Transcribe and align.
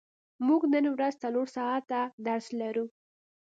موږ 0.47 0.61
نن 0.73 0.85
ورځ 0.93 1.13
څلور 1.23 1.47
ساعته 1.57 1.99
درس 2.25 2.45
لرو. 2.59 2.85